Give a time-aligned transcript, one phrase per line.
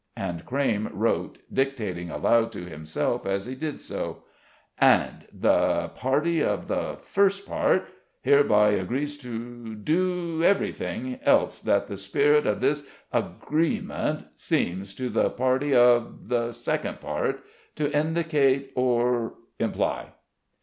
[0.17, 4.23] And Crayme wrote, dictating aloud to himself as he did so,
[4.79, 7.89] "And the party of the first part
[8.23, 15.29] hereby agrees to do everything else that the spirit of this agreement seems to the
[15.29, 17.43] party of the second part
[17.75, 20.13] to indicate or imply."